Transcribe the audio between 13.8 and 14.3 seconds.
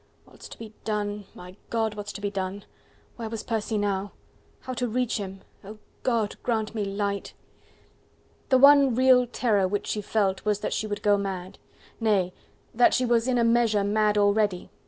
mad